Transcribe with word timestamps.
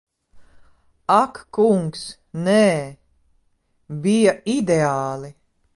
Ak 1.21 1.35
kungs, 1.57 2.01
nē. 2.47 2.67
Bija 4.05 4.35
ideāli. 4.57 5.31